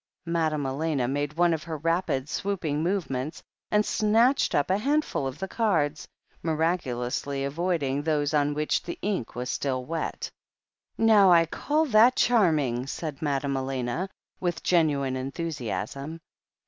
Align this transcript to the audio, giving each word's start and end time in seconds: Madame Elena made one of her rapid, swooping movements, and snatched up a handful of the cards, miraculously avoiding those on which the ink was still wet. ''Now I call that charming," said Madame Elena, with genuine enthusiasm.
Madame 0.25 0.65
Elena 0.65 1.07
made 1.07 1.33
one 1.33 1.53
of 1.53 1.61
her 1.61 1.77
rapid, 1.77 2.27
swooping 2.27 2.81
movements, 2.81 3.43
and 3.69 3.85
snatched 3.85 4.55
up 4.55 4.71
a 4.71 4.79
handful 4.79 5.27
of 5.27 5.37
the 5.37 5.47
cards, 5.47 6.07
miraculously 6.41 7.43
avoiding 7.43 8.01
those 8.01 8.33
on 8.33 8.55
which 8.55 8.81
the 8.81 8.97
ink 9.03 9.35
was 9.35 9.47
still 9.51 9.85
wet. 9.85 10.31
''Now 10.97 11.29
I 11.29 11.45
call 11.45 11.85
that 11.85 12.15
charming," 12.15 12.87
said 12.87 13.21
Madame 13.21 13.55
Elena, 13.55 14.09
with 14.39 14.63
genuine 14.63 15.15
enthusiasm. 15.15 16.19